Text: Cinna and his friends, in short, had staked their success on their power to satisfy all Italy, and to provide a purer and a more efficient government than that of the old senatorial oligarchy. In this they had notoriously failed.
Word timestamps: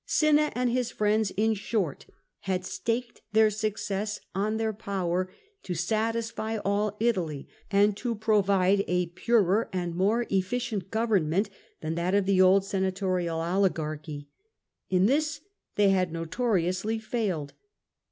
Cinna 0.07 0.51
and 0.55 0.71
his 0.71 0.89
friends, 0.89 1.29
in 1.37 1.53
short, 1.53 2.07
had 2.39 2.65
staked 2.65 3.21
their 3.33 3.51
success 3.51 4.19
on 4.33 4.57
their 4.57 4.73
power 4.73 5.31
to 5.61 5.75
satisfy 5.75 6.57
all 6.65 6.97
Italy, 6.99 7.47
and 7.69 7.95
to 7.97 8.15
provide 8.15 8.83
a 8.87 9.09
purer 9.13 9.69
and 9.71 9.93
a 9.93 9.95
more 9.95 10.25
efficient 10.31 10.89
government 10.89 11.51
than 11.81 11.93
that 11.93 12.15
of 12.15 12.25
the 12.25 12.41
old 12.41 12.65
senatorial 12.65 13.41
oligarchy. 13.41 14.27
In 14.89 15.05
this 15.05 15.41
they 15.75 15.89
had 15.91 16.11
notoriously 16.11 16.97
failed. 16.97 17.53